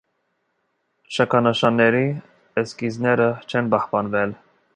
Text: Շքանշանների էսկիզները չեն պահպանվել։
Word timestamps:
Շքանշանների 1.17 2.01
էսկիզները 2.63 3.29
չեն 3.53 3.71
պահպանվել։ 3.77 4.37